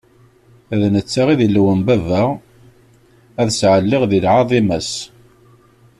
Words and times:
D 0.79 0.83
netta 0.93 1.23
i 1.33 1.35
d 1.39 1.41
Illu 1.45 1.65
n 1.77 1.81
baba, 1.87 2.23
ad 3.41 3.47
ssaɛliɣ 3.51 4.03
di 4.11 4.19
lɛaḍima-s. 4.25 4.91